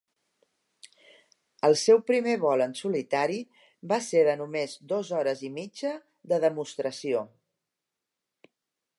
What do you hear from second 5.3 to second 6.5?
i mitja de